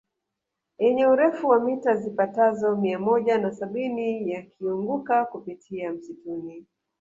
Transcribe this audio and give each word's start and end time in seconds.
Yenye 0.79 1.07
urefu 1.07 1.47
wa 1.47 1.59
mita 1.59 1.95
zipatazo 1.95 2.75
mia 2.75 2.99
moja 2.99 3.37
na 3.37 3.51
sabini 3.51 4.29
yakianguka 4.31 5.25
kupitia 5.25 5.93
msituni 5.93 6.65